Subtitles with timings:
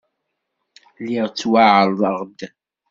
[1.01, 2.39] Lliɣ ttwaɛerḍeɣ-d.